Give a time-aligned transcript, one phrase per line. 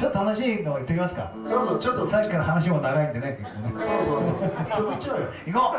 [0.00, 1.32] 楽しいの言ってきますか。
[1.44, 2.06] そうそうちょっと。
[2.06, 3.72] さっきから話も長いんでね結構ね。
[3.74, 4.50] そうそうそう。
[4.76, 5.28] 曲いっちゃうよ。
[5.46, 5.76] 行こ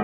[0.00, 0.03] う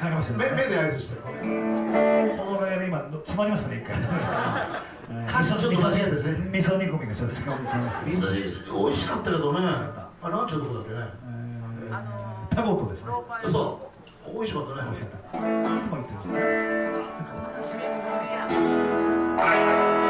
[0.00, 1.20] かりました目目で合図して
[2.36, 3.96] そのおかげで今詰まりましたね一回。
[5.28, 6.50] 歌詞ちょっと間違えたですね。
[6.50, 8.20] 味噌煮込みがちょっと詰まりました味
[8.72, 9.30] 美味しかった。
[9.30, 9.60] けどね
[10.22, 10.98] あなんちゅうとこだっけね。
[10.98, 13.12] えータゴートですね
[13.50, 13.90] そ
[14.26, 14.32] う。
[14.32, 14.80] 美味しかったね。
[14.84, 15.38] 美味しかった。
[15.38, 15.40] い
[15.82, 17.46] つも言ってるんですよね
[20.02, 20.05] い